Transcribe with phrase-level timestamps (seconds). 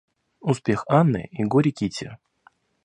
[0.39, 2.17] Успех Анны и горе Кити.